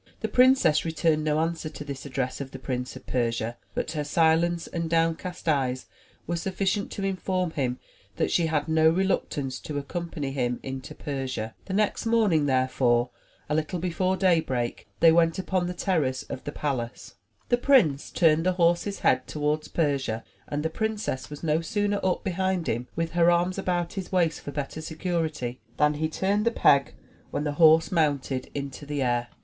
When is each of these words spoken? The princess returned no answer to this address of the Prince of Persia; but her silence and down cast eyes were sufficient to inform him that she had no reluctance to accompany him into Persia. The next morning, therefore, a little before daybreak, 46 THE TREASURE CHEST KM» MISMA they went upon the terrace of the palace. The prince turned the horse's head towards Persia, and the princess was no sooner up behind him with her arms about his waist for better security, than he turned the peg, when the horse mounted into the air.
The 0.21 0.27
princess 0.27 0.83
returned 0.83 1.23
no 1.23 1.37
answer 1.39 1.69
to 1.69 1.85
this 1.85 2.07
address 2.07 2.41
of 2.41 2.49
the 2.49 2.57
Prince 2.57 2.95
of 2.95 3.05
Persia; 3.05 3.55
but 3.75 3.91
her 3.91 4.03
silence 4.03 4.65
and 4.65 4.89
down 4.89 5.13
cast 5.15 5.47
eyes 5.47 5.85
were 6.25 6.35
sufficient 6.37 6.89
to 6.93 7.03
inform 7.05 7.51
him 7.51 7.77
that 8.15 8.31
she 8.31 8.47
had 8.47 8.67
no 8.67 8.89
reluctance 8.89 9.59
to 9.59 9.77
accompany 9.77 10.31
him 10.31 10.59
into 10.63 10.95
Persia. 10.95 11.53
The 11.65 11.75
next 11.75 12.07
morning, 12.07 12.47
therefore, 12.47 13.11
a 13.47 13.53
little 13.53 13.77
before 13.77 14.17
daybreak, 14.17 14.87
46 14.99 14.99
THE 15.01 15.05
TREASURE 15.05 15.05
CHEST 15.05 15.05
KM» 15.05 15.05
MISMA 15.05 15.07
they 15.07 15.11
went 15.11 15.39
upon 15.39 15.67
the 15.67 15.73
terrace 15.85 16.23
of 16.23 16.43
the 16.45 16.51
palace. 16.51 17.13
The 17.49 17.57
prince 17.57 18.09
turned 18.09 18.43
the 18.47 18.53
horse's 18.53 18.99
head 19.01 19.27
towards 19.27 19.67
Persia, 19.67 20.23
and 20.47 20.63
the 20.63 20.71
princess 20.71 21.29
was 21.29 21.43
no 21.43 21.61
sooner 21.61 21.99
up 22.03 22.23
behind 22.23 22.65
him 22.65 22.87
with 22.95 23.11
her 23.11 23.29
arms 23.29 23.59
about 23.59 23.93
his 23.93 24.11
waist 24.11 24.41
for 24.41 24.51
better 24.51 24.81
security, 24.81 25.59
than 25.77 25.93
he 25.93 26.09
turned 26.09 26.47
the 26.47 26.49
peg, 26.49 26.95
when 27.29 27.43
the 27.43 27.51
horse 27.61 27.91
mounted 27.91 28.49
into 28.55 28.87
the 28.87 29.03
air. 29.03 29.27